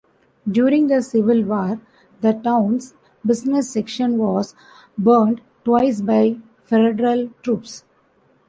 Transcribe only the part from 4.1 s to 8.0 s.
was burned twice by Federal troops.